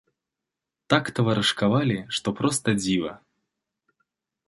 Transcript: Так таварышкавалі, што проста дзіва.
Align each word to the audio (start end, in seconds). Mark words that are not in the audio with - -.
Так 0.93 1.11
таварышкавалі, 1.19 1.99
што 2.19 2.27
проста 2.43 2.67
дзіва. 2.83 3.17